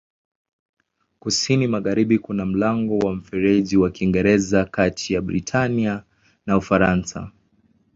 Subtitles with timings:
[1.19, 6.03] Kusini-magharibi kuna mlango wa Mfereji wa Kiingereza kati ya Britania
[6.45, 7.31] na Ufaransa.